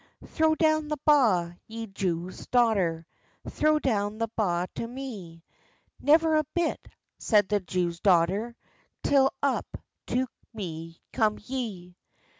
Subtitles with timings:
[0.29, 3.05] "Throw down the ba, ye Jew's daughter,
[3.47, 5.43] Throw down the ba to me!"
[5.99, 6.87] "Never a bit,"
[7.19, 8.55] says the Jew's daughter,
[9.03, 9.67] "Till up
[10.07, 10.25] to
[10.55, 11.97] me come ye."